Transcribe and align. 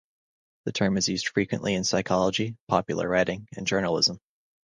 The 0.65 0.71
term 0.71 0.97
is 0.97 1.07
used 1.07 1.27
frequently 1.27 1.75
in 1.75 1.83
psychology, 1.83 2.57
popular 2.67 3.07
writing, 3.07 3.47
and 3.55 3.67
journalism. 3.67 4.19